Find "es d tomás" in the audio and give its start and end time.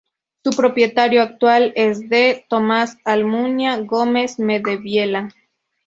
1.75-2.97